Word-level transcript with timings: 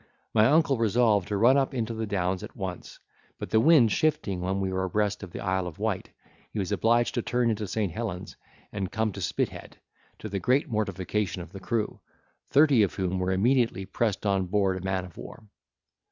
My 0.33 0.47
uncle 0.47 0.79
resolved 0.79 1.27
to 1.27 1.37
run 1.37 1.57
up 1.57 1.75
into 1.75 1.93
the 1.93 2.07
Downs 2.07 2.41
at 2.41 2.55
once, 2.55 2.97
but 3.37 3.51
the 3.51 3.59
wind 3.59 3.91
shifting 3.91 4.41
when 4.41 4.59
we 4.59 4.73
were 4.73 4.83
abreast 4.83 5.21
of 5.21 5.29
the 5.29 5.39
Isle 5.41 5.67
of 5.67 5.77
Wight, 5.77 6.09
he 6.51 6.57
was 6.57 6.71
obliged 6.71 7.13
to 7.13 7.21
turn 7.21 7.51
into 7.51 7.67
St. 7.67 7.91
Helen's, 7.91 8.35
and 8.71 8.91
come 8.91 9.11
to 9.11 9.21
Spithead, 9.21 9.77
to 10.17 10.27
the 10.27 10.39
great 10.39 10.67
mortification 10.67 11.43
of 11.43 11.51
the 11.51 11.59
crew, 11.59 11.99
thirty 12.49 12.81
of 12.81 12.95
whom 12.95 13.19
were 13.19 13.31
immediately 13.31 13.85
pressed 13.85 14.25
on 14.25 14.47
board 14.47 14.75
a 14.77 14.81
man 14.83 15.05
of 15.05 15.17
war. 15.17 15.43